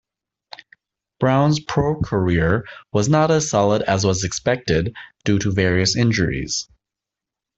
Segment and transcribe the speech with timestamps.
[1.19, 6.67] Brown's pro career was not as solid as was expected due to various injuries.